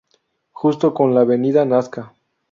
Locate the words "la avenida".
1.13-1.63